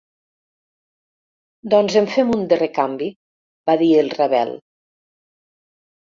[1.73, 3.09] Doncs en fem un de recanvi
[3.71, 4.55] —va dir el Ravel—.